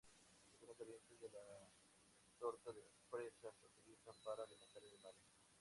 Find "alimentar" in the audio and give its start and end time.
4.43-4.81